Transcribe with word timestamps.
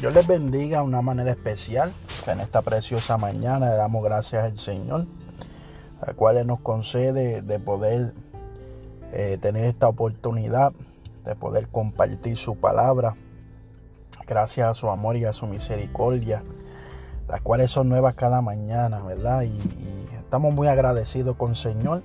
Dios 0.00 0.14
les 0.14 0.26
bendiga 0.26 0.78
de 0.78 0.84
una 0.84 1.02
manera 1.02 1.30
especial. 1.30 1.92
en 2.26 2.40
esta 2.40 2.62
preciosa 2.62 3.18
mañana 3.18 3.68
le 3.68 3.76
damos 3.76 4.02
gracias 4.02 4.46
al 4.46 4.58
Señor, 4.58 5.04
al 6.00 6.14
cual 6.14 6.46
nos 6.46 6.60
concede 6.60 7.42
de 7.42 7.58
poder 7.58 8.14
eh, 9.12 9.36
tener 9.42 9.66
esta 9.66 9.88
oportunidad 9.88 10.72
de 11.26 11.34
poder 11.34 11.68
compartir 11.68 12.38
su 12.38 12.56
palabra. 12.56 13.14
Gracias 14.26 14.68
a 14.68 14.72
su 14.72 14.88
amor 14.88 15.18
y 15.18 15.26
a 15.26 15.34
su 15.34 15.46
misericordia, 15.46 16.42
las 17.28 17.42
cuales 17.42 17.70
son 17.70 17.90
nuevas 17.90 18.14
cada 18.14 18.40
mañana, 18.40 19.00
¿verdad? 19.00 19.42
Y, 19.42 19.58
estamos 20.18 20.54
muy 20.54 20.68
agradecidos 20.68 21.36
con 21.36 21.50
el 21.50 21.56
Señor. 21.56 22.02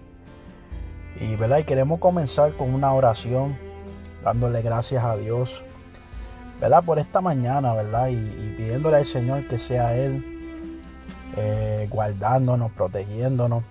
Y, 1.21 1.37
¿verdad? 1.37 1.59
Y 1.59 1.63
queremos 1.63 2.01
comenzar 2.01 2.57
con 2.57 2.73
una 2.73 2.91
oración, 2.91 3.55
dándole 4.21 4.61
gracias 4.61 5.05
a 5.05 5.15
Dios 5.15 5.63
¿verdad? 6.65 6.83
Por 6.83 6.97
esta 6.97 7.21
mañana, 7.21 7.75
¿verdad? 7.75 8.07
Y, 8.07 8.15
pidiéndole 8.57 8.97
al 8.97 9.05
Señor 9.05 9.43
que 9.43 9.59
sea 9.59 9.95
Él 9.95 10.25
eh, 11.37 11.87
guardándonos, 11.91 12.71
protegiéndonos 12.71 13.63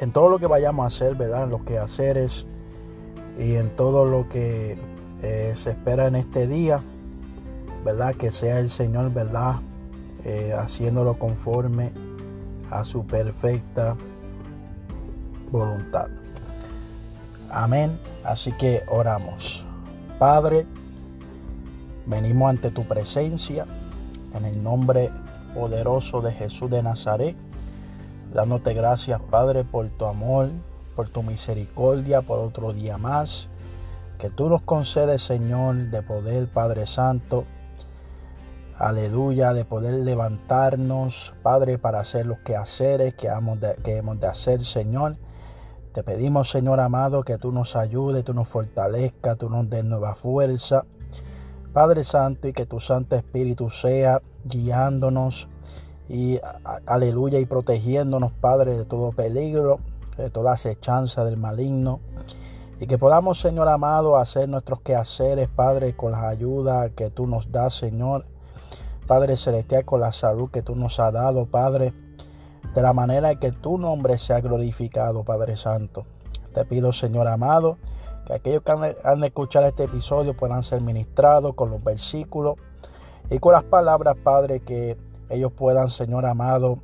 en 0.00 0.12
todo 0.12 0.28
lo 0.28 0.38
que 0.38 0.46
vayamos 0.46 0.84
a 0.84 0.88
hacer, 0.88 1.14
¿verdad? 1.14 1.44
En 1.44 1.50
los 1.50 1.62
quehaceres 1.62 2.44
y 3.38 3.54
en 3.54 3.70
todo 3.76 4.04
lo 4.04 4.28
que 4.28 4.76
eh, 5.22 5.52
se 5.54 5.70
espera 5.70 6.06
en 6.06 6.16
este 6.16 6.46
día, 6.46 6.82
¿verdad? 7.82 8.14
Que 8.14 8.30
sea 8.30 8.58
el 8.58 8.68
Señor, 8.68 9.10
¿verdad? 9.14 9.54
Eh, 10.26 10.54
haciéndolo 10.54 11.18
conforme 11.18 11.92
a 12.70 12.84
su 12.84 13.06
perfecta 13.06 13.96
voluntad. 15.50 16.08
Amén. 17.50 17.98
Así 18.22 18.52
que 18.52 18.82
oramos. 18.86 19.64
Padre, 20.18 20.66
Venimos 22.06 22.50
ante 22.50 22.70
tu 22.70 22.84
presencia 22.84 23.66
en 24.32 24.44
el 24.44 24.62
nombre 24.62 25.10
poderoso 25.54 26.20
de 26.20 26.32
Jesús 26.32 26.70
de 26.70 26.82
Nazaret, 26.82 27.34
dándote 28.32 28.74
gracias, 28.74 29.20
Padre, 29.30 29.64
por 29.64 29.88
tu 29.88 30.04
amor, 30.06 30.50
por 30.94 31.08
tu 31.08 31.22
misericordia, 31.22 32.22
por 32.22 32.38
otro 32.38 32.72
día 32.72 32.96
más, 32.96 33.48
que 34.18 34.30
tú 34.30 34.48
nos 34.48 34.62
concedes, 34.62 35.22
Señor, 35.22 35.90
de 35.90 36.02
poder, 36.02 36.46
Padre 36.46 36.86
Santo, 36.86 37.44
aleluya, 38.78 39.52
de 39.52 39.64
poder 39.64 39.94
levantarnos, 39.94 41.34
Padre, 41.42 41.76
para 41.78 42.00
hacer 42.00 42.26
los 42.26 42.38
quehaceres 42.38 43.14
que 43.14 43.28
de, 43.28 43.74
que 43.82 43.96
hemos 43.96 44.20
de 44.20 44.26
hacer, 44.26 44.64
Señor. 44.64 45.16
Te 45.92 46.02
pedimos, 46.02 46.50
Señor 46.50 46.78
amado, 46.78 47.24
que 47.24 47.38
tú 47.38 47.52
nos 47.52 47.74
ayudes, 47.74 48.24
tú 48.24 48.32
nos 48.34 48.48
fortalezcas, 48.48 49.38
tú 49.38 49.48
nos 49.48 49.68
des 49.68 49.84
nueva 49.84 50.14
fuerza. 50.14 50.84
Padre 51.76 52.04
Santo, 52.04 52.48
y 52.48 52.54
que 52.54 52.64
tu 52.64 52.80
Santo 52.80 53.16
Espíritu 53.16 53.68
sea 53.68 54.22
guiándonos 54.46 55.46
y 56.08 56.40
aleluya 56.86 57.38
y 57.38 57.44
protegiéndonos, 57.44 58.32
Padre, 58.32 58.78
de 58.78 58.86
todo 58.86 59.12
peligro, 59.12 59.80
de 60.16 60.30
toda 60.30 60.52
acechanza 60.52 61.26
del 61.26 61.36
maligno. 61.36 62.00
Y 62.80 62.86
que 62.86 62.96
podamos, 62.96 63.40
Señor 63.40 63.68
amado, 63.68 64.16
hacer 64.16 64.48
nuestros 64.48 64.80
quehaceres, 64.80 65.50
Padre, 65.50 65.94
con 65.94 66.12
la 66.12 66.30
ayuda 66.30 66.88
que 66.88 67.10
tú 67.10 67.26
nos 67.26 67.52
das, 67.52 67.74
Señor. 67.74 68.24
Padre 69.06 69.36
Celestial, 69.36 69.84
con 69.84 70.00
la 70.00 70.12
salud 70.12 70.50
que 70.50 70.62
tú 70.62 70.76
nos 70.76 70.98
has 70.98 71.12
dado, 71.12 71.44
Padre, 71.44 71.92
de 72.74 72.80
la 72.80 72.94
manera 72.94 73.34
que 73.34 73.52
tu 73.52 73.76
nombre 73.76 74.16
sea 74.16 74.40
glorificado, 74.40 75.24
Padre 75.24 75.58
Santo. 75.58 76.06
Te 76.54 76.64
pido, 76.64 76.94
Señor 76.94 77.28
amado, 77.28 77.76
que 78.26 78.34
aquellos 78.34 78.62
que 78.62 78.72
han, 78.72 79.20
de 79.20 79.26
escuchar 79.26 79.64
este 79.64 79.84
episodio 79.84 80.34
puedan 80.34 80.62
ser 80.62 80.80
ministrados 80.80 81.54
con 81.54 81.70
los 81.70 81.82
versículos 81.82 82.56
y 83.30 83.38
con 83.38 83.52
las 83.52 83.64
palabras, 83.64 84.16
Padre, 84.22 84.60
que 84.60 84.96
ellos 85.28 85.52
puedan, 85.52 85.88
Señor 85.88 86.26
amado, 86.26 86.78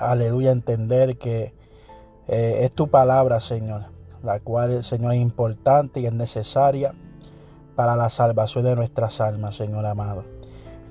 aleluya, 0.00 0.50
entender 0.50 1.18
que 1.18 1.52
eh, 2.28 2.60
es 2.62 2.72
tu 2.72 2.88
palabra, 2.88 3.40
Señor, 3.40 3.84
la 4.22 4.40
cual, 4.40 4.82
Señor, 4.82 5.14
es 5.14 5.20
importante 5.20 6.00
y 6.00 6.06
es 6.06 6.14
necesaria 6.14 6.92
para 7.76 7.96
la 7.96 8.10
salvación 8.10 8.64
de 8.64 8.76
nuestras 8.76 9.20
almas, 9.20 9.56
Señor 9.56 9.84
amado. 9.86 10.24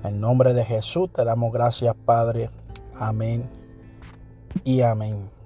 En 0.04 0.20
nombre 0.20 0.54
de 0.54 0.64
Jesús 0.64 1.12
te 1.12 1.24
damos 1.24 1.52
gracias, 1.52 1.94
Padre. 2.04 2.50
Amén 2.98 3.48
y 4.64 4.82
amén. 4.82 5.41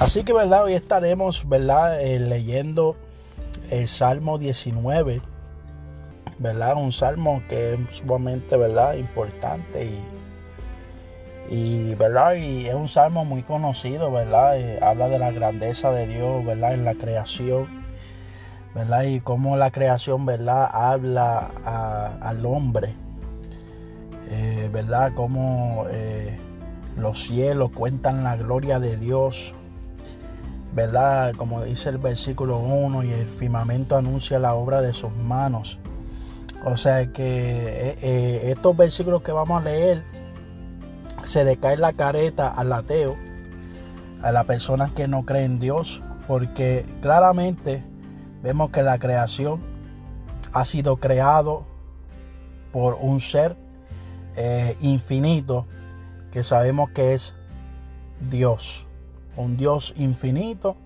Así 0.00 0.24
que, 0.24 0.32
¿verdad? 0.32 0.64
Hoy 0.64 0.72
estaremos, 0.72 1.46
¿verdad? 1.46 2.00
Eh, 2.00 2.18
leyendo 2.18 2.96
el 3.68 3.86
Salmo 3.86 4.38
19, 4.38 5.20
¿verdad? 6.38 6.74
Un 6.76 6.90
salmo 6.90 7.42
que 7.50 7.74
es 7.74 7.96
sumamente, 7.98 8.56
¿verdad? 8.56 8.94
Importante 8.94 9.84
y, 11.50 11.54
y, 11.54 11.94
¿verdad? 11.96 12.32
Y 12.32 12.66
es 12.66 12.74
un 12.74 12.88
salmo 12.88 13.26
muy 13.26 13.42
conocido, 13.42 14.10
¿verdad? 14.10 14.58
Eh, 14.58 14.78
habla 14.80 15.10
de 15.10 15.18
la 15.18 15.32
grandeza 15.32 15.90
de 15.90 16.06
Dios, 16.06 16.46
¿verdad? 16.46 16.72
En 16.72 16.86
la 16.86 16.94
creación, 16.94 17.68
¿verdad? 18.74 19.02
Y 19.02 19.20
cómo 19.20 19.58
la 19.58 19.70
creación, 19.70 20.24
¿verdad? 20.24 20.66
Habla 20.72 22.16
al 22.22 22.46
hombre, 22.46 22.94
eh, 24.30 24.70
¿verdad? 24.72 25.12
Cómo 25.14 25.84
los 26.96 27.22
cielos 27.22 27.70
cuentan 27.72 28.24
la 28.24 28.36
gloria 28.36 28.80
de 28.80 28.96
Dios, 28.96 29.54
¿verdad? 30.72 31.34
Como 31.36 31.62
dice 31.64 31.88
el 31.88 31.98
versículo 31.98 32.58
1, 32.58 33.04
y 33.04 33.12
el 33.12 33.26
firmamento 33.26 33.96
anuncia 33.96 34.38
la 34.38 34.54
obra 34.54 34.80
de 34.80 34.94
sus 34.94 35.12
manos. 35.12 35.78
O 36.64 36.76
sea 36.76 37.06
que 37.12 37.22
eh, 37.22 37.98
eh, 38.02 38.40
estos 38.50 38.76
versículos 38.76 39.22
que 39.22 39.32
vamos 39.32 39.62
a 39.62 39.64
leer 39.64 40.04
se 41.24 41.44
le 41.44 41.56
cae 41.56 41.76
la 41.76 41.92
careta 41.92 42.48
al 42.48 42.72
ateo, 42.72 43.16
a 44.22 44.32
las 44.32 44.46
personas 44.46 44.92
que 44.92 45.08
no 45.08 45.24
creen 45.24 45.52
en 45.52 45.58
Dios, 45.58 46.02
porque 46.26 46.84
claramente 47.00 47.82
vemos 48.42 48.70
que 48.70 48.82
la 48.82 48.98
creación 48.98 49.60
ha 50.52 50.64
sido 50.64 50.96
creado 50.96 51.64
por 52.72 52.98
un 53.00 53.20
ser 53.20 53.56
eh, 54.36 54.76
infinito 54.80 55.66
que 56.30 56.42
sabemos 56.42 56.90
que 56.90 57.14
es 57.14 57.34
Dios 58.30 58.86
un 59.40 59.56
Dios 59.56 59.94
infinito 59.96 60.76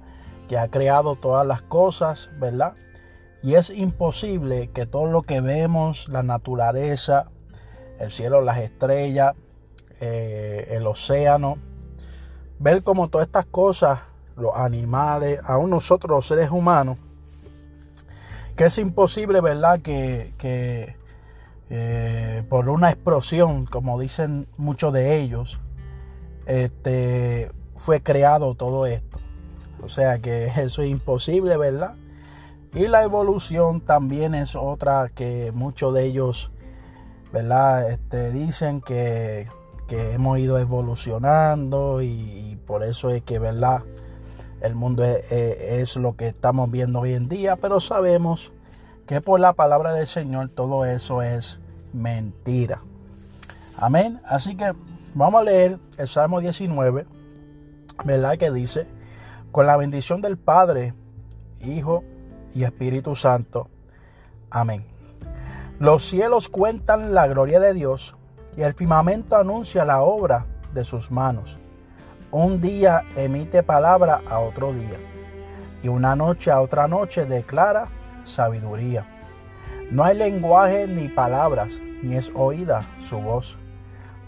que 0.48 0.58
ha 0.58 0.68
creado 0.68 1.16
todas 1.16 1.46
las 1.46 1.62
cosas, 1.62 2.30
¿verdad? 2.38 2.74
Y 3.42 3.54
es 3.56 3.70
imposible 3.70 4.70
que 4.72 4.86
todo 4.86 5.06
lo 5.06 5.22
que 5.22 5.40
vemos, 5.40 6.08
la 6.08 6.22
naturaleza, 6.22 7.30
el 7.98 8.10
cielo, 8.10 8.40
las 8.40 8.58
estrellas, 8.58 9.34
eh, 10.00 10.68
el 10.70 10.86
océano, 10.86 11.58
ver 12.58 12.82
como 12.82 13.08
todas 13.08 13.26
estas 13.26 13.46
cosas, 13.46 14.00
los 14.36 14.54
animales, 14.56 15.40
aún 15.44 15.70
nosotros 15.70 16.10
los 16.10 16.26
seres 16.26 16.50
humanos, 16.50 16.98
que 18.56 18.64
es 18.64 18.78
imposible, 18.78 19.40
¿verdad? 19.40 19.80
Que, 19.80 20.32
que 20.38 20.96
eh, 21.70 22.44
por 22.48 22.68
una 22.68 22.90
explosión, 22.90 23.66
como 23.66 23.98
dicen 23.98 24.46
muchos 24.56 24.92
de 24.92 25.20
ellos, 25.20 25.60
este, 26.46 27.50
fue 27.76 28.02
creado 28.02 28.54
todo 28.54 28.86
esto. 28.86 29.18
O 29.82 29.88
sea 29.88 30.18
que 30.18 30.46
eso 30.56 30.82
es 30.82 30.90
imposible, 30.90 31.56
¿verdad? 31.56 31.94
Y 32.74 32.88
la 32.88 33.04
evolución 33.04 33.80
también 33.80 34.34
es 34.34 34.56
otra 34.56 35.10
que 35.14 35.52
muchos 35.52 35.94
de 35.94 36.06
ellos, 36.06 36.50
¿verdad? 37.32 37.90
Este, 37.90 38.32
dicen 38.32 38.80
que, 38.80 39.48
hemos 39.90 40.40
ido 40.40 40.58
evolucionando 40.58 42.02
y, 42.02 42.58
por 42.66 42.82
eso 42.82 43.10
es 43.10 43.22
que, 43.22 43.38
¿verdad? 43.38 43.82
El 44.60 44.74
mundo 44.74 45.04
es, 45.04 45.30
es, 45.30 45.94
lo 45.94 46.16
que 46.16 46.26
estamos 46.26 46.68
viendo 46.68 47.00
hoy 47.00 47.14
en 47.14 47.28
día, 47.28 47.54
pero 47.54 47.78
sabemos 47.78 48.50
que 49.06 49.20
por 49.20 49.38
la 49.38 49.52
palabra 49.52 49.92
del 49.92 50.08
Señor 50.08 50.48
todo 50.48 50.84
eso 50.84 51.22
es 51.22 51.60
mentira. 51.92 52.80
Amén. 53.76 54.20
Así 54.24 54.56
que 54.56 54.72
vamos 55.14 55.42
a 55.42 55.44
leer 55.44 55.78
el 55.96 56.08
Salmo 56.08 56.40
19 56.40 57.06
¿verdad? 58.04 58.36
Que 58.38 58.50
dice, 58.50 58.86
con 59.52 59.66
la 59.66 59.76
bendición 59.76 60.20
del 60.20 60.36
Padre, 60.36 60.94
Hijo 61.60 62.02
y 62.54 62.64
Espíritu 62.64 63.14
Santo. 63.14 63.68
Amén. 64.50 64.84
Los 65.78 66.04
cielos 66.04 66.48
cuentan 66.48 67.14
la 67.14 67.26
gloria 67.26 67.60
de 67.60 67.74
Dios 67.74 68.16
y 68.56 68.62
el 68.62 68.74
firmamento 68.74 69.36
anuncia 69.36 69.84
la 69.84 70.02
obra 70.02 70.46
de 70.72 70.84
sus 70.84 71.10
manos. 71.10 71.58
Un 72.30 72.60
día 72.60 73.04
emite 73.16 73.62
palabra 73.62 74.22
a 74.28 74.40
otro 74.40 74.72
día 74.72 74.98
y 75.82 75.88
una 75.88 76.16
noche 76.16 76.50
a 76.50 76.60
otra 76.60 76.88
noche 76.88 77.26
declara 77.26 77.88
sabiduría. 78.24 79.06
No 79.90 80.02
hay 80.02 80.16
lenguaje 80.16 80.88
ni 80.88 81.08
palabras, 81.08 81.80
ni 82.02 82.16
es 82.16 82.32
oída 82.34 82.82
su 82.98 83.18
voz. 83.18 83.56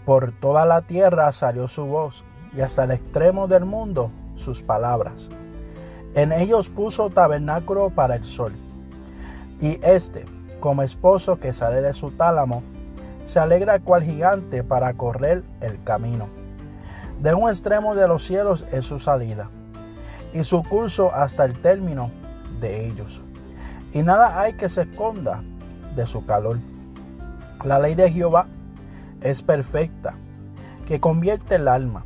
Por 0.05 0.31
toda 0.31 0.65
la 0.65 0.83
tierra 0.83 1.31
salió 1.31 1.67
su 1.67 1.85
voz 1.85 2.23
y 2.55 2.61
hasta 2.61 2.83
el 2.83 2.91
extremo 2.91 3.47
del 3.47 3.65
mundo 3.65 4.11
sus 4.35 4.61
palabras. 4.61 5.29
En 6.13 6.31
ellos 6.31 6.69
puso 6.69 7.09
tabernáculo 7.09 7.89
para 7.89 8.15
el 8.15 8.25
sol, 8.25 8.53
y 9.59 9.79
éste 9.83 10.25
como 10.59 10.81
esposo 10.81 11.39
que 11.39 11.53
sale 11.53 11.81
de 11.81 11.93
su 11.93 12.11
tálamo, 12.11 12.63
se 13.25 13.39
alegra 13.39 13.79
cual 13.79 14.03
gigante 14.03 14.63
para 14.63 14.93
correr 14.93 15.43
el 15.61 15.83
camino. 15.83 16.27
De 17.21 17.33
un 17.33 17.49
extremo 17.49 17.95
de 17.95 18.07
los 18.07 18.23
cielos 18.23 18.65
es 18.71 18.85
su 18.85 18.99
salida, 18.99 19.49
y 20.33 20.43
su 20.43 20.63
curso 20.63 21.13
hasta 21.13 21.45
el 21.45 21.61
término 21.61 22.11
de 22.59 22.87
ellos. 22.87 23.21
Y 23.93 24.03
nada 24.03 24.39
hay 24.39 24.55
que 24.57 24.69
se 24.69 24.83
esconda 24.83 25.43
de 25.95 26.05
su 26.05 26.25
calor. 26.25 26.59
La 27.63 27.79
ley 27.79 27.95
de 27.95 28.11
Jehová 28.11 28.47
es 29.21 29.41
perfecta, 29.41 30.15
que 30.87 30.99
convierte 30.99 31.55
el 31.55 31.67
alma. 31.67 32.05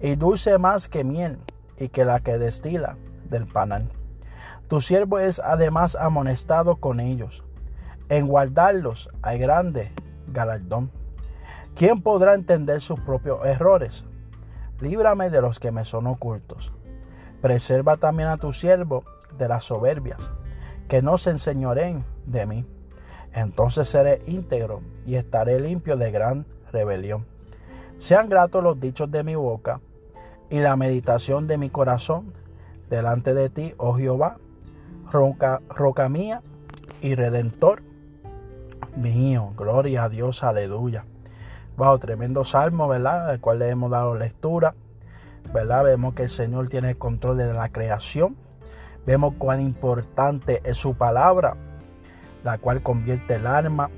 y 0.00 0.16
dulce 0.16 0.58
más 0.58 0.88
que 0.88 1.04
miel 1.04 1.38
y 1.78 1.88
que 1.88 2.04
la 2.04 2.20
que 2.20 2.38
destila 2.38 2.96
del 3.28 3.46
panal. 3.46 3.90
Tu 4.68 4.80
siervo 4.80 5.18
es 5.18 5.38
además 5.38 5.96
amonestado 5.98 6.76
con 6.76 7.00
ellos. 7.00 7.44
En 8.08 8.26
guardarlos 8.26 9.10
hay 9.22 9.38
grande 9.38 9.92
galardón. 10.28 10.90
¿Quién 11.74 12.00
podrá 12.00 12.34
entender 12.34 12.80
sus 12.80 12.98
propios 13.00 13.44
errores? 13.44 14.04
Líbrame 14.80 15.30
de 15.30 15.40
los 15.40 15.58
que 15.58 15.72
me 15.72 15.84
son 15.84 16.06
ocultos. 16.06 16.72
Preserva 17.40 17.96
también 17.96 18.28
a 18.28 18.38
tu 18.38 18.52
siervo 18.52 19.04
de 19.38 19.48
las 19.48 19.64
soberbias, 19.64 20.30
que 20.88 21.02
no 21.02 21.18
se 21.18 21.30
enseñoren 21.30 22.04
de 22.26 22.46
mí. 22.46 22.66
Entonces 23.32 23.88
seré 23.88 24.22
íntegro 24.26 24.80
y 25.04 25.16
estaré 25.16 25.60
limpio 25.60 25.96
de 25.96 26.10
gran 26.10 26.46
rebelión. 26.72 27.26
Sean 27.98 28.28
gratos 28.28 28.62
los 28.62 28.78
dichos 28.78 29.10
de 29.10 29.24
mi 29.24 29.34
boca 29.34 29.80
y 30.50 30.58
la 30.58 30.76
meditación 30.76 31.46
de 31.46 31.58
mi 31.58 31.70
corazón 31.70 32.32
delante 32.90 33.34
de 33.34 33.48
ti, 33.48 33.74
oh 33.78 33.94
Jehová, 33.94 34.36
roca, 35.10 36.08
mía 36.08 36.42
y 37.00 37.14
redentor 37.14 37.82
mío. 38.96 39.52
Gloria 39.56 40.04
a 40.04 40.08
Dios, 40.08 40.42
aleluya. 40.42 41.04
Wow, 41.76 41.98
tremendo 41.98 42.44
salmo, 42.44 42.86
¿verdad? 42.88 43.30
Al 43.30 43.40
cual 43.40 43.58
le 43.58 43.70
hemos 43.70 43.90
dado 43.90 44.14
lectura. 44.14 44.74
¿Verdad? 45.52 45.84
Vemos 45.84 46.14
que 46.14 46.24
el 46.24 46.30
Señor 46.30 46.68
tiene 46.68 46.90
el 46.90 46.98
control 46.98 47.38
de 47.38 47.52
la 47.52 47.70
creación. 47.70 48.36
Vemos 49.06 49.34
cuán 49.38 49.60
importante 49.60 50.60
es 50.64 50.76
su 50.76 50.94
palabra, 50.94 51.56
la 52.42 52.58
cual 52.58 52.82
convierte 52.82 53.36
el 53.36 53.46
alma, 53.46 53.90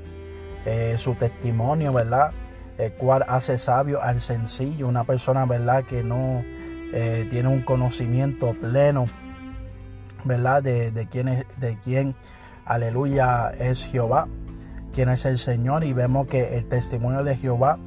eh, 0.67 0.97
su 0.99 1.15
testimonio, 1.15 1.93
¿verdad? 1.93 2.33
El 2.79 2.93
cual 2.93 3.25
hace 3.29 3.59
sabio 3.59 4.03
al 4.03 4.21
sencillo, 4.21 4.89
una 4.89 5.05
persona, 5.05 5.45
¿verdad? 5.45 5.85
Que 5.85 6.03
no 6.03 6.43
eh, 6.93 7.27
tiene 7.29 7.49
un 7.49 7.63
conocimiento 7.63 8.55
pleno, 8.55 9.07
¿verdad? 10.25 10.63
De, 10.63 10.91
de, 10.93 11.07
quién 11.07 11.29
es, 11.29 11.45
de 11.59 11.77
quién, 11.85 12.15
aleluya, 12.65 13.51
es 13.51 13.85
Jehová 13.85 14.29
quién 14.99 15.11
es 15.11 15.25
el 15.25 15.39
Señor 15.39 15.85
y 15.85 15.93
vemos 15.93 16.27
que 16.27 16.57
el 16.57 16.65
testimonio 16.65 17.23
de 17.23 17.37
Jehová, 17.37 17.79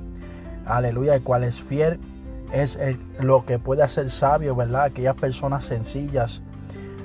aleluya, 0.65 1.15
el 1.15 1.23
cual 1.23 1.43
es 1.43 1.61
fiel, 1.61 1.99
es 2.53 2.77
lo 3.19 3.45
que 3.45 3.59
puede 3.59 3.83
hacer 3.83 4.09
sabio, 4.09 4.55
¿verdad? 4.55 4.85
Aquellas 4.85 5.15
personas 5.15 5.65
sencillas, 5.65 6.41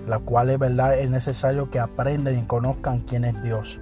las 0.06 0.20
cuales, 0.20 0.60
¿verdad? 0.60 0.98
Es 0.98 1.10
necesario 1.10 1.70
que 1.70 1.80
aprendan 1.80 2.38
y 2.38 2.42
conozcan 2.44 3.00
quién 3.00 3.24
es 3.24 3.42
Dios. 3.42 3.80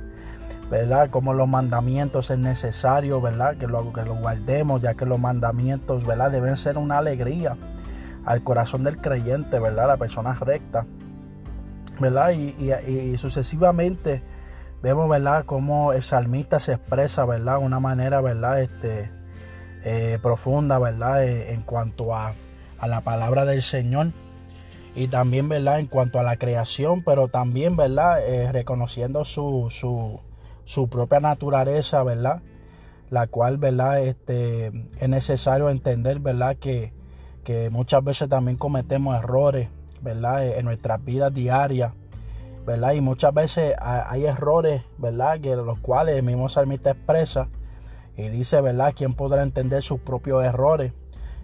¿Verdad? 0.70 1.10
Como 1.10 1.34
los 1.34 1.48
mandamientos 1.48 2.30
es 2.30 2.38
necesario, 2.38 3.20
¿verdad? 3.20 3.56
Que 3.56 3.66
lo, 3.66 3.92
que 3.92 4.02
lo 4.02 4.16
guardemos, 4.16 4.82
ya 4.82 4.94
que 4.94 5.06
los 5.06 5.20
mandamientos, 5.20 6.06
¿verdad? 6.06 6.30
Deben 6.30 6.56
ser 6.56 6.78
una 6.78 6.98
alegría 6.98 7.56
al 8.24 8.42
corazón 8.42 8.84
del 8.84 8.96
creyente, 8.96 9.58
¿verdad? 9.58 9.88
La 9.88 9.96
persona 9.96 10.34
recta, 10.34 10.86
¿verdad? 12.00 12.30
Y, 12.30 12.54
y 12.90 13.16
sucesivamente 13.18 14.22
vemos, 14.84 15.08
¿verdad?, 15.08 15.46
cómo 15.46 15.94
el 15.94 16.02
salmista 16.02 16.60
se 16.60 16.74
expresa, 16.74 17.24
¿verdad?, 17.24 17.56
una 17.56 17.80
manera, 17.80 18.20
¿verdad?, 18.20 18.60
este, 18.60 19.10
eh, 19.82 20.18
profunda, 20.20 20.78
¿verdad?, 20.78 21.24
eh, 21.24 21.54
en 21.54 21.62
cuanto 21.62 22.14
a, 22.14 22.34
la 22.86 23.00
palabra 23.00 23.46
del 23.46 23.62
Señor 23.62 24.08
y 24.94 25.08
también, 25.08 25.48
¿verdad?, 25.48 25.78
en 25.78 25.86
cuanto 25.86 26.20
a 26.20 26.22
la 26.22 26.36
creación, 26.36 27.02
pero 27.02 27.28
también, 27.28 27.76
¿verdad?, 27.76 28.28
eh, 28.28 28.52
reconociendo 28.52 29.24
su, 29.24 29.68
su, 29.70 30.20
su, 30.64 30.88
propia 30.88 31.20
naturaleza, 31.20 32.02
¿verdad?, 32.02 32.42
la 33.10 33.26
cual, 33.26 33.58
¿verdad?, 33.58 34.02
este, 34.02 34.66
es 34.98 35.08
necesario 35.08 35.70
entender, 35.70 36.18
¿verdad?, 36.20 36.56
que, 36.56 36.92
que 37.44 37.70
muchas 37.70 38.02
veces 38.02 38.28
también 38.28 38.56
cometemos 38.56 39.16
errores, 39.16 39.68
¿verdad?, 40.00 40.46
en 40.46 40.64
nuestras 40.64 41.04
vidas 41.04 41.32
diarias 41.32 41.92
¿verdad? 42.64 42.92
Y 42.92 43.00
muchas 43.00 43.34
veces 43.34 43.74
hay 43.78 44.24
errores, 44.24 44.82
¿verdad? 44.98 45.40
Que 45.40 45.54
los 45.56 45.78
cuales 45.80 46.16
el 46.16 46.22
mismo 46.22 46.48
salmista 46.48 46.90
expresa 46.90 47.48
y 48.16 48.28
dice, 48.28 48.60
¿verdad? 48.60 48.94
¿Quién 48.96 49.14
podrá 49.14 49.42
entender 49.42 49.82
sus 49.82 50.00
propios 50.00 50.44
errores? 50.44 50.92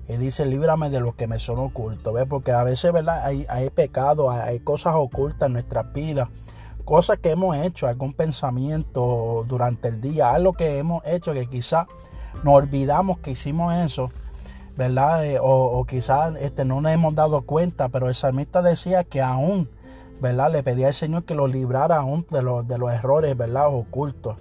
Y 0.09 0.17
dice, 0.17 0.47
líbrame 0.47 0.91
de 0.91 1.01
los 1.01 1.15
que 1.15 1.27
me 1.27 1.39
son 1.39 1.59
ocultos, 1.59 2.13
¿ves? 2.13 2.27
Porque 2.29 2.53
a 2.53 2.65
veces, 2.65 2.93
¿verdad? 2.93 3.25
Hay, 3.25 3.47
hay 3.49 3.71
pecado, 3.71 4.31
hay, 4.31 4.61
cosas 4.61 4.95
ocultas 4.97 5.47
en 5.47 5.53
nuestras 5.53 5.93
vidas, 5.93 6.29
cosas 6.91 7.21
que 7.21 7.31
hemos 7.31 7.57
hecho, 7.57 7.87
algún 7.87 8.13
pensamiento 8.13 9.45
durante 9.47 9.87
el 9.87 10.01
día, 10.01 10.35
algo 10.35 10.55
que 10.55 10.79
hemos 10.79 11.07
hecho 11.07 11.33
que 11.33 11.47
quizás 11.47 11.87
nos 12.43 12.53
olvidamos 12.53 13.19
que 13.19 13.31
hicimos 13.31 13.73
eso, 13.77 14.11
¿verdad? 14.77 15.25
Eh, 15.25 15.39
o, 15.41 15.85
quizás 15.89 16.35
este, 16.41 16.65
no 16.65 16.81
nos 16.81 16.91
hemos 16.91 17.15
dado 17.15 17.43
cuenta, 17.43 17.91
pero 17.91 18.09
el 18.09 18.17
salmista 18.17 18.61
decía 18.61 19.05
que 19.05 19.23
aún 19.23 19.69
¿verdad? 20.21 20.51
Le 20.51 20.65
pedía 20.65 20.89
al 20.89 20.95
Señor 20.95 21.23
que 21.23 21.37
lo 21.37 21.47
librara 21.47 21.99
aún 21.99 22.27
de 22.29 22.43
los, 22.43 22.67
de 22.67 22.77
los 22.77 22.93
errores, 22.93 23.37
¿verdad? 23.37 23.69
Ocultos, 23.69 24.39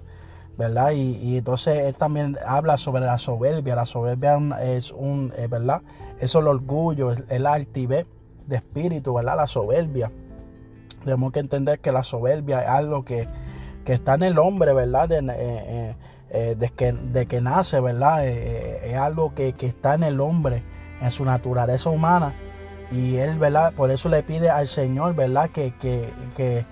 ¿verdad? 0.58 0.90
Y, 0.90 1.38
entonces 1.38 1.78
él 1.86 1.94
también 1.94 2.36
habla 2.44 2.78
sobre 2.78 3.02
la 3.02 3.18
soberbia. 3.18 3.76
La 3.76 3.86
soberbia 3.86 4.40
es 4.60 4.90
un, 4.90 5.32
eh, 5.36 5.46
¿verdad? 5.46 5.82
Eso 6.18 6.40
es 6.40 6.42
el 6.42 6.48
orgullo, 6.48 7.12
el 7.12 7.46
altivez 7.46 8.08
de 8.48 8.56
espíritu, 8.56 9.14
¿verdad? 9.14 9.36
La 9.36 9.46
soberbia. 9.46 10.10
Tenemos 11.04 11.32
que 11.32 11.40
entender 11.40 11.80
que 11.80 11.92
la 11.92 12.02
soberbia 12.02 12.62
es 12.62 12.68
algo 12.68 13.04
que, 13.04 13.28
está 13.86 14.14
en 14.14 14.22
el 14.22 14.38
hombre, 14.38 14.72
¿verdad? 14.72 15.08
De, 15.08 15.18
eh, 15.18 15.96
eh, 16.30 16.70
que, 16.76 16.92
de 16.92 17.26
que 17.26 17.40
nace, 17.40 17.80
¿verdad? 17.80 18.24
es 18.24 18.96
algo 18.96 19.34
que, 19.34 19.54
que 19.54 19.66
está 19.66 19.94
en 19.94 20.04
el 20.04 20.20
hombre, 20.20 20.62
en 21.00 21.10
su 21.10 21.24
naturaleza 21.24 21.90
humana 21.90 22.32
y 22.90 23.16
él, 23.16 23.38
¿verdad? 23.38 23.72
Por 23.74 23.90
eso 23.90 24.08
le 24.08 24.22
pide 24.22 24.50
al 24.50 24.66
Señor, 24.66 25.14
¿verdad? 25.14 25.50
Que, 25.50 25.72
que, 25.80 26.08
que, 26.36 26.66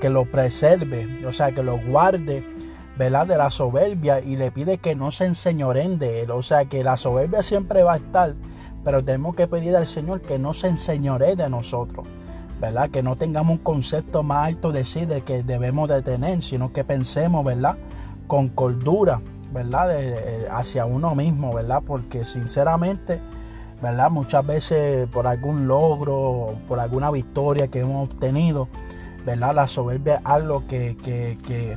que 0.00 0.10
lo 0.10 0.24
preserve, 0.24 1.26
o 1.26 1.32
sea, 1.32 1.52
que 1.52 1.62
lo 1.62 1.78
guarde, 1.78 2.44
¿verdad? 2.96 3.26
De 3.26 3.36
la 3.36 3.50
soberbia 3.50 4.20
y 4.20 4.36
le 4.36 4.50
pide 4.50 4.78
que 4.78 4.94
no 4.94 5.10
se 5.10 5.26
enseñoren 5.26 5.98
de 5.98 6.22
él, 6.22 6.30
o 6.30 6.42
sea, 6.42 6.64
que 6.64 6.82
la 6.82 6.96
soberbia 6.96 7.42
siempre 7.42 7.82
va 7.82 7.94
a 7.94 7.96
estar, 7.96 8.34
pero 8.84 9.04
tenemos 9.04 9.34
que 9.34 9.46
pedir 9.46 9.76
al 9.76 9.86
Señor 9.86 10.22
que 10.22 10.38
no 10.38 10.52
se 10.54 10.68
enseñore 10.68 11.36
de 11.36 11.48
nosotros. 11.48 12.06
¿Verdad? 12.62 12.88
Que 12.88 13.02
no 13.02 13.16
tengamos 13.16 13.58
un 13.58 13.62
concepto 13.62 14.22
más 14.22 14.46
alto 14.46 14.72
de 14.72 14.86
sí 14.86 15.04
de 15.04 15.20
que 15.20 15.42
debemos 15.42 15.90
de 15.90 16.00
tener, 16.00 16.40
sino 16.40 16.72
que 16.72 16.82
pensemos, 16.82 17.44
¿verdad? 17.44 17.76
Con 18.26 18.48
cordura, 18.48 19.20
¿verdad? 19.52 19.90
hacia 20.50 20.86
uno 20.86 21.14
mismo, 21.14 21.52
¿verdad? 21.52 21.82
Porque 21.86 22.24
sinceramente 22.24 23.20
¿verdad? 23.82 24.10
Muchas 24.10 24.46
veces 24.46 25.08
por 25.10 25.26
algún 25.26 25.66
logro, 25.66 26.56
por 26.68 26.78
alguna 26.78 27.10
victoria 27.10 27.66
que 27.66 27.80
hemos 27.80 28.08
obtenido, 28.08 28.68
¿verdad? 29.26 29.54
La 29.54 29.66
soberbia 29.66 30.16
es 30.16 30.20
algo 30.24 30.68
que, 30.68 30.96
que, 31.02 31.36
que, 31.44 31.76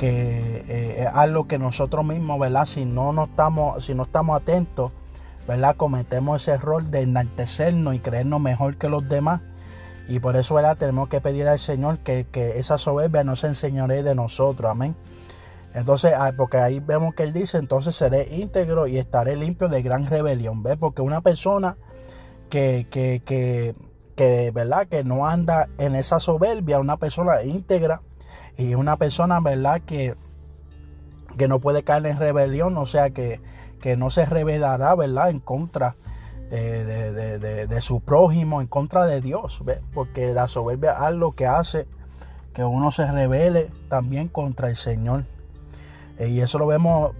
eh, 0.00 1.06
algo 1.12 1.46
que 1.46 1.58
nosotros 1.58 2.02
mismos, 2.04 2.40
¿verdad? 2.40 2.64
Si 2.64 2.86
no, 2.86 3.12
no 3.12 3.24
estamos, 3.24 3.84
si 3.84 3.94
no 3.94 4.04
estamos 4.04 4.40
atentos, 4.40 4.90
¿verdad? 5.46 5.76
Cometemos 5.76 6.42
ese 6.42 6.52
error 6.52 6.82
de 6.82 7.02
enaltecernos 7.02 7.94
y 7.94 7.98
creernos 7.98 8.40
mejor 8.40 8.78
que 8.78 8.88
los 8.88 9.06
demás. 9.06 9.42
Y 10.08 10.18
por 10.18 10.36
eso, 10.36 10.54
¿verdad? 10.54 10.76
Tenemos 10.76 11.08
que 11.08 11.20
pedir 11.20 11.48
al 11.48 11.58
Señor 11.58 11.98
que, 11.98 12.26
que 12.30 12.58
esa 12.58 12.76
soberbia 12.76 13.24
no 13.24 13.36
se 13.36 13.46
enseñore 13.46 14.02
de 14.02 14.14
nosotros. 14.14 14.70
Amén. 14.70 14.94
Entonces, 15.74 16.12
ah, 16.16 16.32
porque 16.36 16.58
ahí 16.58 16.78
vemos 16.78 17.14
que 17.14 17.24
él 17.24 17.32
dice, 17.32 17.58
entonces 17.58 17.96
seré 17.96 18.28
íntegro 18.36 18.86
y 18.86 18.98
estaré 18.98 19.34
limpio 19.34 19.68
de 19.68 19.82
gran 19.82 20.06
rebelión. 20.06 20.62
¿Ves? 20.62 20.76
Porque 20.78 21.02
una 21.02 21.20
persona 21.20 21.76
que, 22.48 22.86
que, 22.90 23.22
que, 24.14 24.50
¿verdad? 24.52 24.86
que 24.86 25.02
no 25.02 25.26
anda 25.26 25.68
en 25.78 25.96
esa 25.96 26.20
soberbia, 26.20 26.78
una 26.78 26.96
persona 26.96 27.42
íntegra 27.42 28.02
Y 28.56 28.74
una 28.74 28.96
persona, 28.96 29.40
¿verdad? 29.40 29.82
Que, 29.84 30.14
que 31.36 31.48
no 31.48 31.58
puede 31.58 31.82
caer 31.82 32.06
en 32.06 32.18
rebelión, 32.18 32.76
o 32.76 32.86
sea, 32.86 33.10
que, 33.10 33.40
que 33.80 33.96
no 33.96 34.10
se 34.10 34.26
rebelará, 34.26 34.94
¿verdad? 34.94 35.30
En 35.30 35.40
contra 35.40 35.96
de, 36.50 37.66
de, 37.66 37.80
su 37.80 38.00
prójimo, 38.00 38.60
en 38.60 38.66
contra 38.66 39.06
de 39.06 39.20
Dios, 39.20 39.60
¿ves? 39.64 39.80
Porque 39.92 40.32
la 40.32 40.48
soberbia 40.48 40.92
es 40.92 41.00
algo 41.00 41.32
que 41.32 41.46
hace 41.46 41.86
que 42.54 42.64
uno 42.64 42.90
se 42.92 43.06
revele 43.10 43.70
también 43.88 44.28
contra 44.28 44.68
el 44.68 44.76
Señor. 44.76 45.24
Eh, 46.18 46.28
y 46.28 46.40
eso 46.40 46.58
lo 46.58 46.66
vemos 46.66 47.12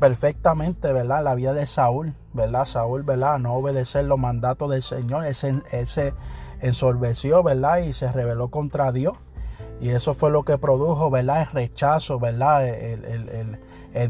perfectamente, 0.00 0.92
¿verdad? 0.92 1.22
La 1.22 1.36
vida 1.36 1.54
de 1.54 1.64
Saúl, 1.64 2.12
¿verdad? 2.32 2.64
Saúl, 2.64 3.04
¿verdad? 3.04 3.38
No 3.38 3.54
obedecer 3.54 4.04
los 4.04 4.18
mandatos 4.18 4.68
del 4.70 4.82
Señor, 4.82 5.24
ese, 5.26 5.62
ese 5.70 6.12
ensorbeció, 6.60 7.42
¿verdad? 7.44 7.78
Y 7.78 7.92
se 7.92 8.10
rebeló 8.10 8.48
contra 8.48 8.90
Dios. 8.90 9.14
Y 9.80 9.90
eso 9.90 10.14
fue 10.14 10.30
lo 10.30 10.44
que 10.44 10.58
produjo, 10.58 11.08
¿verdad? 11.08 11.42
El 11.42 11.48
rechazo, 11.48 12.18
¿verdad? 12.18 12.66
El, 12.66 13.58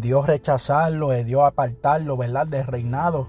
Dios 0.00 0.26
rechazarlo, 0.26 1.12
el 1.12 1.26
Dios 1.26 1.42
apartarlo, 1.44 2.16
¿verdad? 2.16 2.46
Del 2.46 2.66
reinado, 2.66 3.28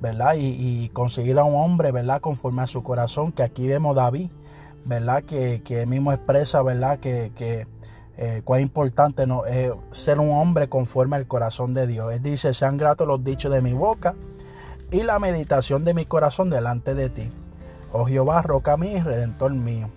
¿verdad? 0.00 0.34
Y, 0.36 0.88
conseguir 0.90 1.38
a 1.38 1.44
un 1.44 1.56
hombre, 1.56 1.92
¿verdad? 1.92 2.20
Conforme 2.20 2.62
a 2.62 2.66
su 2.66 2.82
corazón, 2.82 3.32
que 3.32 3.42
aquí 3.42 3.66
vemos 3.66 3.96
David, 3.96 4.30
¿verdad? 4.84 5.24
Que, 5.24 5.62
que 5.62 5.86
mismo 5.86 6.12
expresa, 6.12 6.62
¿verdad? 6.62 6.98
Que, 7.00 7.66
eh, 8.16 8.42
cuán 8.44 8.60
importante 8.60 9.26
no, 9.26 9.42
ser 9.92 10.18
un 10.18 10.30
hombre 10.30 10.68
conforme 10.68 11.16
al 11.16 11.26
corazón 11.26 11.74
de 11.74 11.86
Dios. 11.86 12.12
Él 12.12 12.22
dice, 12.22 12.52
sean 12.54 12.76
gratos 12.76 13.06
los 13.06 13.22
dichos 13.22 13.52
de 13.52 13.62
mi 13.62 13.72
boca 13.72 14.14
y 14.90 15.02
la 15.02 15.18
meditación 15.18 15.84
de 15.84 15.94
mi 15.94 16.04
corazón 16.04 16.50
delante 16.50 16.94
de 16.94 17.10
ti. 17.10 17.28
Oh 17.92 18.04
Jehová, 18.04 18.42
roca 18.42 18.76
mí 18.76 19.00
redentor 19.00 19.52
mío. 19.52 19.88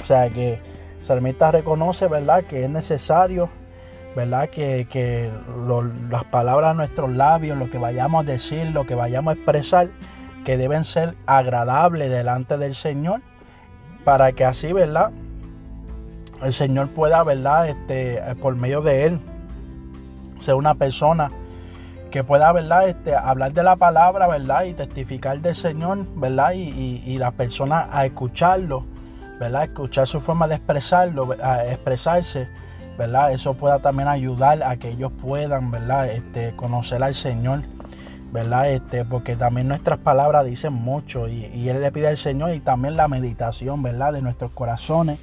O 0.00 0.04
sea 0.04 0.28
que 0.30 0.54
el 1.00 1.06
salmista 1.06 1.50
reconoce, 1.50 2.06
¿verdad? 2.08 2.44
Que 2.44 2.64
es 2.64 2.70
necesario, 2.70 3.48
¿verdad? 4.16 4.48
Que, 4.50 4.86
que 4.90 5.30
las 6.10 6.24
palabras 6.24 6.72
de 6.72 6.76
nuestros 6.78 7.10
labios, 7.10 7.58
lo 7.58 7.70
que 7.70 7.78
vayamos 7.78 8.24
a 8.24 8.30
decir, 8.30 8.66
lo 8.72 8.86
que 8.86 8.94
vayamos 8.94 9.32
a 9.32 9.34
expresar, 9.36 9.88
que 10.44 10.56
deben 10.56 10.84
ser 10.84 11.14
agradables 11.26 12.10
delante 12.10 12.56
del 12.58 12.74
Señor, 12.74 13.20
para 14.04 14.32
que 14.32 14.44
así, 14.44 14.72
¿verdad? 14.72 15.10
el 16.42 16.52
Señor 16.52 16.88
pueda, 16.88 17.22
¿verdad? 17.22 17.68
Este, 17.68 18.18
eh, 18.18 18.34
por 18.40 18.56
medio 18.56 18.80
de 18.80 19.04
Él, 19.04 19.20
ser 20.40 20.54
una 20.54 20.74
persona 20.74 21.30
que 22.10 22.24
pueda, 22.24 22.50
¿verdad? 22.52 22.88
Este, 22.88 23.14
hablar 23.14 23.52
de 23.52 23.62
la 23.62 23.76
palabra, 23.76 24.26
¿verdad? 24.26 24.64
Y 24.64 24.74
testificar 24.74 25.40
del 25.40 25.54
Señor, 25.54 26.06
¿verdad? 26.16 26.52
Y, 26.52 27.02
y, 27.04 27.18
la 27.18 27.30
persona 27.30 27.88
a 27.92 28.06
escucharlo, 28.06 28.84
¿verdad? 29.38 29.64
Escuchar 29.64 30.06
su 30.06 30.20
forma 30.20 30.48
de 30.48 30.56
expresarlo, 30.56 31.34
expresarse, 31.34 32.48
¿verdad? 33.00 33.32
Eso 33.32 33.54
pueda 33.54 33.78
también 33.78 34.08
ayudar 34.08 34.62
a 34.62 34.76
que 34.76 34.90
ellos 34.90 35.10
puedan, 35.20 35.70
¿verdad? 35.70 36.08
Este, 36.10 36.54
conocer 36.54 37.02
al 37.02 37.14
Señor, 37.14 37.62
¿verdad? 38.32 38.70
Este, 38.70 39.04
porque 39.04 39.36
también 39.36 39.68
nuestras 39.68 39.98
palabras 39.98 40.44
dicen 40.44 40.74
mucho 40.74 41.26
y, 41.26 41.46
y 41.46 41.68
Él 41.68 41.80
le 41.80 41.90
pide 41.90 42.08
al 42.08 42.18
Señor 42.18 42.54
y 42.54 42.60
también 42.60 42.96
la 42.96 43.08
meditación, 43.08 43.82
¿verdad? 43.82 44.12
De 44.12 44.22
nuestros 44.22 44.50
corazones 44.52 45.18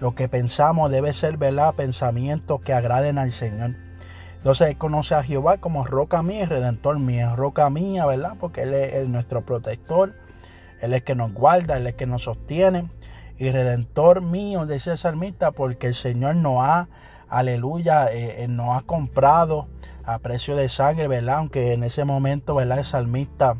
lo 0.00 0.14
que 0.14 0.28
pensamos 0.28 0.90
debe 0.90 1.12
ser, 1.12 1.36
¿verdad? 1.36 1.74
Pensamientos 1.74 2.60
que 2.60 2.72
agraden 2.72 3.18
al 3.18 3.32
Señor. 3.32 3.70
Entonces 4.36 4.68
Él 4.68 4.78
conoce 4.78 5.14
a 5.14 5.22
Jehová 5.22 5.58
como 5.58 5.84
roca 5.84 6.22
mía 6.22 6.42
y 6.42 6.46
redentor 6.46 6.98
mío. 6.98 7.34
Roca 7.34 7.68
mía, 7.70 8.04
¿verdad? 8.06 8.34
Porque 8.38 8.62
Él 8.62 8.74
es, 8.74 9.08
nuestro 9.08 9.42
protector. 9.42 10.14
Él 10.82 10.92
es 10.92 11.02
que 11.02 11.14
nos 11.14 11.32
guarda, 11.32 11.78
Él 11.78 11.86
es 11.86 11.94
que 11.94 12.06
nos 12.06 12.24
sostiene. 12.24 12.88
Y 13.38 13.50
redentor 13.50 14.20
mío, 14.20 14.66
dice 14.66 14.92
el 14.92 14.98
salmista, 14.98 15.50
porque 15.50 15.88
el 15.88 15.94
Señor 15.94 16.36
nos 16.36 16.58
ha, 16.60 16.88
aleluya, 17.28 18.08
eh, 18.12 18.46
nos 18.48 18.76
ha 18.76 18.82
comprado 18.86 19.66
a 20.04 20.18
precio 20.18 20.56
de 20.56 20.68
sangre, 20.68 21.08
¿verdad? 21.08 21.38
Aunque 21.38 21.72
en 21.72 21.82
ese 21.82 22.04
momento, 22.04 22.54
¿verdad? 22.54 22.78
El 22.78 22.84
salmista 22.84 23.56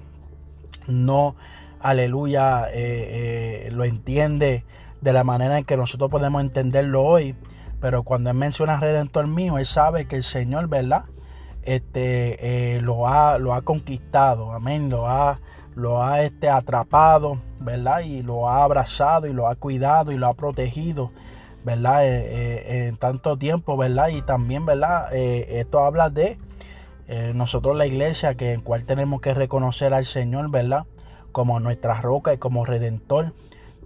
no, 0.86 1.34
aleluya, 1.80 2.68
eh, 2.68 3.66
eh, 3.66 3.70
lo 3.72 3.84
entiende 3.84 4.64
de 5.00 5.12
la 5.12 5.24
manera 5.24 5.58
en 5.58 5.64
que 5.64 5.76
nosotros 5.76 6.10
podemos 6.10 6.40
entenderlo 6.40 7.02
hoy. 7.02 7.34
Pero 7.80 8.04
cuando 8.04 8.30
él 8.30 8.36
menciona 8.36 8.78
Redentor 8.78 9.26
mío, 9.26 9.58
él 9.58 9.66
sabe 9.66 10.06
que 10.06 10.16
el 10.16 10.22
Señor, 10.22 10.68
¿verdad? 10.68 11.04
Este, 11.62 12.76
eh, 12.76 12.80
lo, 12.80 13.08
ha, 13.08 13.38
lo 13.38 13.52
ha 13.52 13.62
conquistado, 13.62 14.52
amén, 14.52 14.88
lo 14.88 15.08
ha, 15.08 15.40
lo 15.74 16.02
ha 16.02 16.22
este, 16.22 16.48
atrapado, 16.48 17.38
¿verdad? 17.58 18.00
Y 18.00 18.22
lo 18.22 18.48
ha 18.48 18.62
abrazado 18.62 19.26
y 19.26 19.32
lo 19.32 19.48
ha 19.48 19.56
cuidado 19.56 20.12
y 20.12 20.16
lo 20.16 20.28
ha 20.28 20.34
protegido, 20.34 21.10
¿verdad? 21.66 22.06
Eh, 22.06 22.24
eh, 22.24 22.86
en 22.86 22.96
tanto 22.96 23.36
tiempo, 23.36 23.76
¿verdad? 23.76 24.08
Y 24.08 24.22
también, 24.22 24.64
¿verdad? 24.64 25.12
esto 25.12 25.80
habla 25.80 26.08
de 26.08 26.38
nosotros 27.34 27.76
la 27.76 27.86
iglesia, 27.86 28.36
que 28.36 28.52
en 28.52 28.62
cual 28.62 28.84
tenemos 28.84 29.20
que 29.20 29.34
reconocer 29.34 29.92
al 29.92 30.06
Señor, 30.06 30.50
¿verdad? 30.50 30.86
Como 31.32 31.60
nuestra 31.60 32.00
roca 32.00 32.32
y 32.32 32.38
como 32.38 32.64
redentor 32.64 33.32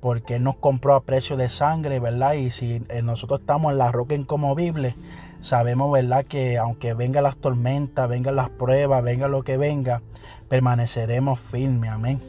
porque 0.01 0.39
nos 0.39 0.57
compró 0.57 0.95
a 0.95 1.03
precio 1.03 1.37
de 1.37 1.49
sangre, 1.49 2.01
¿verdad? 2.01 2.33
Y 2.33 2.51
si 2.51 2.83
eh, 2.89 3.03
nosotros 3.03 3.41
estamos 3.41 3.73
en 3.73 3.79
la 3.79 3.93
roca 3.93 4.15
incomovible, 4.15 4.95
sabemos, 5.43 5.93
¿verdad? 5.93 6.25
Que 6.25 6.59
aunque 6.59 6.95
vengan 6.95 7.25
las 7.25 7.37
tormentas, 7.37 8.09
vengan 8.09 8.37
las 8.37 8.49
pruebas, 8.51 9.03
venga 9.05 9.29
lo 9.29 9.43
que 9.43 9.57
venga, 9.57 10.01
permaneceremos 10.49 11.39
firmes, 11.39 11.91
amén. 11.91 12.21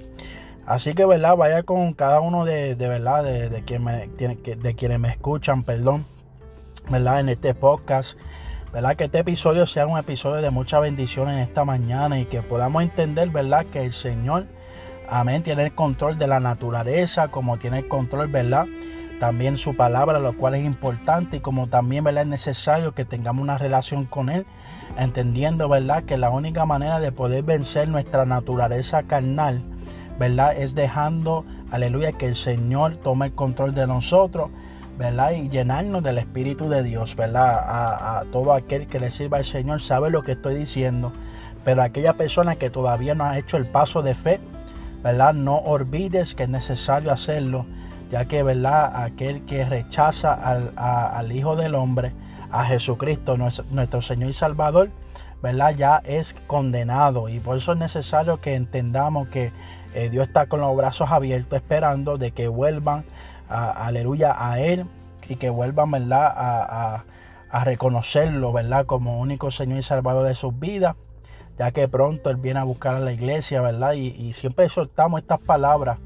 Así 0.71 0.93
que, 0.93 1.05
¿verdad? 1.05 1.35
Vaya 1.35 1.63
con 1.63 1.93
cada 1.93 2.21
uno 2.21 2.45
de, 2.45 2.75
de 2.75 2.87
verdad, 2.87 3.25
de, 3.25 3.63
quien 3.65 3.83
me, 3.83 4.07
de 4.07 4.75
quienes 4.75 4.99
me 4.99 5.09
escuchan, 5.09 5.63
perdón, 5.63 6.05
¿verdad? 6.89 7.19
En 7.19 7.27
este 7.27 7.53
podcast, 7.53 8.17
¿verdad? 8.71 8.95
Que 8.95 9.03
este 9.03 9.19
episodio 9.19 9.67
sea 9.67 9.85
un 9.85 9.97
episodio 9.99 10.41
de 10.41 10.49
mucha 10.49 10.79
bendición 10.79 11.29
en 11.29 11.39
esta 11.39 11.65
mañana 11.65 12.21
y 12.21 12.25
que 12.25 12.41
podamos 12.41 12.83
entender, 12.83 13.29
¿verdad? 13.31 13.65
Que 13.65 13.83
el 13.83 13.91
Señor 13.91 14.45
Amén. 15.13 15.43
Tiene 15.43 15.65
el 15.65 15.75
control 15.75 16.17
de 16.17 16.25
la 16.25 16.39
naturaleza, 16.39 17.27
como 17.27 17.57
tiene 17.57 17.79
el 17.79 17.89
control, 17.89 18.29
¿verdad? 18.29 18.65
También 19.19 19.57
su 19.57 19.75
palabra, 19.75 20.19
lo 20.19 20.37
cual 20.37 20.55
es 20.55 20.65
importante 20.65 21.35
y 21.35 21.39
como 21.41 21.67
también, 21.67 22.05
¿verdad? 22.05 22.23
Es 22.23 22.29
necesario 22.29 22.93
que 22.93 23.03
tengamos 23.03 23.43
una 23.43 23.57
relación 23.57 24.05
con 24.05 24.29
Él, 24.29 24.45
entendiendo, 24.97 25.67
¿verdad? 25.67 26.05
Que 26.05 26.17
la 26.17 26.29
única 26.29 26.65
manera 26.65 27.01
de 27.01 27.11
poder 27.11 27.43
vencer 27.43 27.89
nuestra 27.89 28.25
naturaleza 28.25 29.03
carnal, 29.03 29.61
¿verdad? 30.21 30.55
Es 30.55 30.75
dejando, 30.75 31.45
aleluya, 31.71 32.11
que 32.11 32.27
el 32.27 32.35
Señor 32.35 32.97
tome 32.97 33.25
el 33.25 33.31
control 33.33 33.73
de 33.73 33.87
nosotros. 33.87 34.51
¿verdad? 34.95 35.31
Y 35.31 35.49
llenarnos 35.49 36.03
del 36.03 36.19
Espíritu 36.19 36.69
de 36.69 36.83
Dios, 36.83 37.15
¿verdad? 37.15 37.53
A, 37.55 38.23
todo 38.31 38.53
aquel 38.53 38.85
que 38.85 38.99
le 38.99 39.09
sirva 39.09 39.37
al 39.39 39.45
Señor 39.45 39.81
sabe 39.81 40.11
lo 40.11 40.21
que 40.21 40.33
estoy 40.33 40.53
diciendo, 40.53 41.11
pero 41.63 41.81
aquella 41.81 42.13
persona 42.13 42.55
que 42.55 42.69
todavía 42.69 43.15
no 43.15 43.23
ha 43.23 43.39
hecho 43.39 43.57
el 43.57 43.65
paso 43.65 44.03
de 44.03 44.13
fe, 44.13 44.39
¿verdad? 45.01 45.33
No 45.33 45.55
olvides 45.55 46.35
que 46.35 46.43
es 46.43 46.49
necesario 46.49 47.11
hacerlo, 47.11 47.65
ya 48.11 48.25
que, 48.25 48.43
¿verdad? 48.43 49.03
Aquel 49.03 49.43
que 49.45 49.65
rechaza 49.65 50.33
al, 50.35 51.31
Hijo 51.31 51.55
del 51.55 51.73
Hombre, 51.73 52.11
a 52.51 52.65
Jesucristo, 52.65 53.37
nuestro, 53.37 54.03
Señor 54.03 54.29
y 54.29 54.33
Salvador, 54.33 54.91
¿verdad? 55.41 55.73
Ya 55.75 56.01
es 56.03 56.35
condenado 56.45 57.27
y 57.27 57.39
por 57.39 57.57
eso 57.57 57.71
es 57.71 57.79
necesario 57.79 58.39
que 58.39 58.53
entendamos 58.53 59.29
que 59.29 59.51
eh, 59.93 60.09
Dios 60.09 60.27
está 60.27 60.47
con 60.47 60.61
los 60.61 60.75
brazos 60.75 61.09
abiertos 61.11 61.57
esperando 61.57 62.17
de 62.17 62.31
que 62.31 62.47
vuelvan, 62.47 63.03
aleluya, 63.49 64.35
a 64.37 64.59
Él 64.59 64.85
y 65.27 65.35
que 65.35 65.49
vuelvan, 65.49 65.91
¿verdad? 65.91 66.33
A, 66.35 67.03
a 67.49 67.63
reconocerlo, 67.65 68.53
¿verdad? 68.53 68.85
Como 68.85 69.19
único 69.19 69.51
Señor 69.51 69.79
y 69.79 69.83
Salvador 69.83 70.27
de 70.27 70.35
sus 70.35 70.57
vidas 70.57 70.95
ya 71.57 71.71
que 71.71 71.87
pronto 71.87 72.29
Él 72.29 72.37
viene 72.37 72.59
a 72.59 72.63
buscar 72.63 72.95
a 72.95 72.99
la 72.99 73.11
iglesia, 73.11 73.61
¿verdad? 73.61 73.93
Y, 73.93 74.33
siempre 74.33 74.67
soltamos 74.69 75.21
estas 75.21 75.39
palabras, 75.39 75.99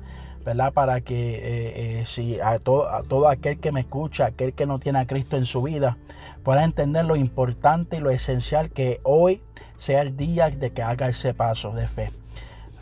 ¿verdad? 0.43 0.73
Para 0.73 0.99
que 0.99 1.35
eh, 1.35 2.01
eh, 2.01 2.03
si 2.07 2.39
a 2.41 2.49
a 2.51 2.59
todo 2.59 3.29
aquel 3.29 3.59
que 3.59 3.71
me 3.71 3.79
escucha, 3.79 4.25
aquel 4.25 4.53
que 4.53 4.65
no 4.65 4.79
tiene 4.79 4.99
a 4.99 5.07
Cristo 5.07 5.37
en 5.37 5.45
su 5.45 5.61
vida, 5.61 5.97
pueda 6.43 6.65
entender 6.65 7.05
lo 7.05 7.15
importante 7.15 7.95
y 7.95 7.99
lo 8.01 8.09
esencial 8.09 8.69
que 8.69 8.99
hoy 9.03 9.41
sea 9.77 10.01
el 10.01 10.17
día 10.17 10.49
de 10.49 10.71
que 10.71 10.83
haga 10.83 11.07
ese 11.07 11.33
paso 11.33 11.71
de 11.71 11.87
fe. 11.87 12.11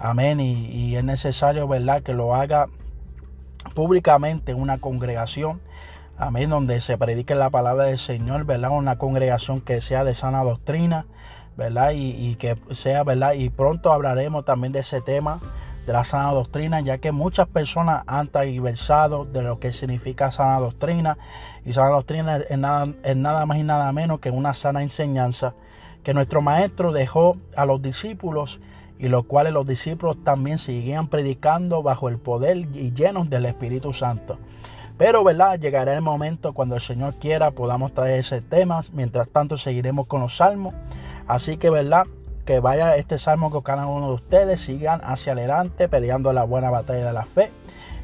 Amén. 0.04 0.42
Y, 0.42 0.98
es 0.98 1.04
necesario, 1.06 1.66
¿verdad? 1.66 2.04
Que 2.04 2.14
lo 2.14 2.36
haga 2.36 2.68
públicamente 3.74 4.52
en 4.52 4.60
una 4.60 4.80
congregación. 4.80 5.62
Amén, 6.18 6.50
donde 6.50 6.82
se 6.82 6.98
predique 6.98 7.36
la 7.36 7.50
palabra 7.50 7.86
del 7.86 7.98
Señor, 7.98 8.44
¿verdad? 8.44 8.72
Una 8.72 8.98
congregación 8.98 9.62
que 9.62 9.80
sea 9.80 10.04
de 10.04 10.14
sana 10.14 10.44
doctrina, 10.44 11.06
¿verdad? 11.56 11.92
Y, 11.96 12.36
que 12.36 12.58
sea, 12.72 13.06
¿verdad? 13.06 13.32
Y 13.36 13.50
pronto 13.50 13.94
hablaremos 13.94 14.44
también 14.44 14.74
de 14.74 14.80
ese 14.80 15.00
tema 15.00 15.40
de 15.86 15.94
la 15.94 16.04
sana 16.04 16.34
doctrina, 16.34 16.82
ya 16.82 16.98
que 16.98 17.14
muchas 17.14 17.48
personas 17.48 18.04
han 18.06 18.28
transversado 18.28 19.24
de 19.24 19.42
lo 19.42 19.62
que 19.62 19.72
significa 19.72 20.32
sana 20.32 20.60
doctrina. 20.60 21.18
Y 21.64 21.72
sana 21.72 21.92
doctrina 21.92 22.40
es 22.40 22.58
nada, 22.58 22.90
es 23.04 23.16
nada 23.16 23.46
más 23.46 23.58
y 23.58 23.64
nada 23.64 23.90
menos 23.94 24.20
que 24.20 24.32
una 24.32 24.54
sana 24.54 24.84
enseñanza 24.84 25.54
que 26.04 26.14
nuestro 26.14 26.42
maestro 26.42 26.92
dejó 26.92 27.38
a 27.56 27.66
los 27.66 27.82
discípulos 27.82 28.60
y 29.00 29.08
los 29.08 29.26
cuales 29.26 29.54
los 29.54 29.68
discípulos 29.68 30.18
también 30.24 30.58
seguían 30.58 31.08
predicando 31.08 31.84
bajo 31.84 32.10
el 32.10 32.18
poder 32.18 32.58
y 32.58 32.94
llenos 32.94 33.30
del 33.30 33.46
Espíritu 33.46 33.94
Santo. 33.94 34.38
Pero, 34.98 35.24
¿verdad? 35.24 35.60
Llegará 35.60 35.94
el 35.96 36.02
momento 36.02 36.54
cuando 36.54 36.76
el 36.76 36.82
Señor 36.82 37.16
quiera 37.16 37.52
podamos 37.52 37.94
traer 37.94 38.20
ese 38.20 38.42
tema. 38.42 38.82
Mientras 38.94 39.28
tanto, 39.30 39.58
seguiremos 39.58 40.08
con 40.08 40.22
los 40.22 40.38
salmos. 40.38 40.74
Así 41.28 41.58
que, 41.58 41.70
¿verdad? 41.70 42.06
Que 42.46 42.60
vaya 42.60 42.96
este 42.96 43.18
salmo 43.18 43.50
con 43.50 43.64
cada 43.64 43.88
uno 43.88 44.10
de 44.10 44.14
ustedes. 44.14 44.62
Sigan 44.62 45.02
hacia 45.04 45.34
adelante 45.34 45.90
peleando 45.90 46.32
la 46.32 46.44
buena 46.44 46.70
batalla 46.70 47.08
de 47.08 47.14
la 47.14 47.26
fe. 47.26 47.52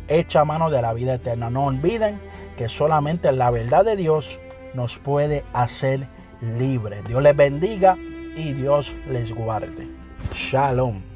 Echa 0.08 0.46
mano 0.46 0.72
de 0.72 0.82
la 0.82 0.94
vida 0.94 1.14
eterna. 1.14 1.50
No 1.50 1.66
olviden 1.66 2.20
que 2.58 2.70
solamente 2.70 3.32
la 3.32 3.52
verdad 3.52 3.86
de 3.86 3.96
Dios 3.96 4.40
nos 4.74 4.98
puede 4.98 5.44
hacer 5.54 6.08
libres. 6.58 7.06
Dios 7.08 7.22
les 7.22 7.36
bendiga 7.36 7.96
y 8.36 8.54
Dios 8.54 8.94
les 9.10 9.34
guarde. 9.34 9.99
Shalom. 10.34 11.09